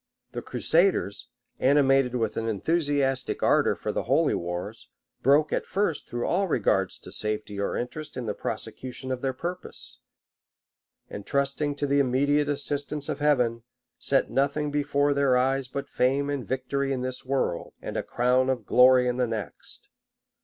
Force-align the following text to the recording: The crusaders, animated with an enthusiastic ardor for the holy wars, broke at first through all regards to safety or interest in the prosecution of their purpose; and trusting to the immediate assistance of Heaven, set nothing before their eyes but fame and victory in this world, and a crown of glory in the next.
The 0.31 0.41
crusaders, 0.41 1.27
animated 1.59 2.15
with 2.15 2.35
an 2.35 2.47
enthusiastic 2.47 3.43
ardor 3.43 3.75
for 3.75 3.91
the 3.91 4.05
holy 4.09 4.33
wars, 4.33 4.89
broke 5.21 5.53
at 5.53 5.67
first 5.67 6.07
through 6.07 6.25
all 6.25 6.47
regards 6.47 6.97
to 6.97 7.11
safety 7.11 7.59
or 7.59 7.77
interest 7.77 8.17
in 8.17 8.25
the 8.25 8.33
prosecution 8.33 9.11
of 9.11 9.21
their 9.21 9.31
purpose; 9.31 9.99
and 11.07 11.23
trusting 11.23 11.75
to 11.75 11.85
the 11.85 11.99
immediate 11.99 12.49
assistance 12.49 13.09
of 13.09 13.19
Heaven, 13.19 13.61
set 13.99 14.31
nothing 14.31 14.71
before 14.71 15.13
their 15.13 15.37
eyes 15.37 15.67
but 15.67 15.87
fame 15.87 16.31
and 16.31 16.47
victory 16.47 16.91
in 16.91 17.01
this 17.03 17.23
world, 17.23 17.75
and 17.79 17.95
a 17.95 18.01
crown 18.01 18.49
of 18.49 18.65
glory 18.65 19.07
in 19.07 19.17
the 19.17 19.27
next. 19.27 19.87